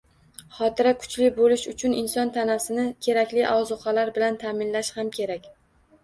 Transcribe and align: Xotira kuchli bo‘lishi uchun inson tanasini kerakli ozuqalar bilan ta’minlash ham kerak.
Xotira 0.59 0.91
kuchli 1.01 1.25
bo‘lishi 1.33 1.73
uchun 1.73 1.91
inson 1.97 2.31
tanasini 2.37 2.85
kerakli 3.07 3.43
ozuqalar 3.49 4.11
bilan 4.15 4.39
ta’minlash 4.45 4.91
ham 4.97 5.13
kerak. 5.19 5.47